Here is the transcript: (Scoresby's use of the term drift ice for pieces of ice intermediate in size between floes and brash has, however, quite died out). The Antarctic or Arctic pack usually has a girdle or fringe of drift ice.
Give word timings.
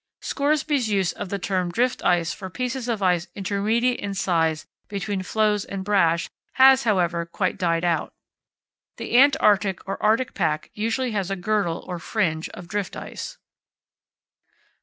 (Scoresby's 0.19 0.89
use 0.89 1.11
of 1.11 1.29
the 1.29 1.37
term 1.37 1.71
drift 1.71 2.03
ice 2.03 2.33
for 2.33 2.49
pieces 2.49 2.87
of 2.87 3.03
ice 3.03 3.27
intermediate 3.35 3.99
in 3.99 4.15
size 4.15 4.65
between 4.87 5.21
floes 5.21 5.63
and 5.63 5.83
brash 5.85 6.27
has, 6.53 6.85
however, 6.85 7.23
quite 7.27 7.59
died 7.59 7.83
out). 7.85 8.11
The 8.97 9.15
Antarctic 9.19 9.87
or 9.87 10.01
Arctic 10.01 10.33
pack 10.33 10.71
usually 10.73 11.11
has 11.11 11.29
a 11.29 11.35
girdle 11.35 11.85
or 11.87 11.99
fringe 11.99 12.49
of 12.49 12.67
drift 12.67 12.95
ice. 12.95 13.37